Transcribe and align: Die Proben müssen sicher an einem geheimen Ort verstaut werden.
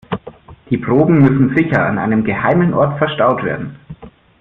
Die 0.71 0.79
Proben 0.79 1.19
müssen 1.21 1.55
sicher 1.55 1.85
an 1.85 1.99
einem 1.99 2.23
geheimen 2.23 2.73
Ort 2.73 2.97
verstaut 2.97 3.43
werden. 3.43 3.75